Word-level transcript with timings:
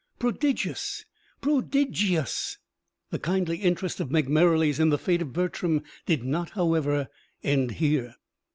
prodigious! 0.17 1.05
pro 1.41 1.61
di 1.61 1.85
gi 1.85 2.15
ous!" 2.17 2.57
The 3.11 3.19
kindly 3.19 3.57
interest 3.57 3.99
of 3.99 4.09
Meg 4.09 4.29
Merrilies 4.29 4.79
in 4.79 4.89
the 4.89 4.97
fate 4.97 5.21
of 5.21 5.31
Bertram 5.31 5.83
did 6.07 6.23
not, 6.23 6.49
however, 6.57 7.07
end 7.43 7.73
here. 7.73 8.15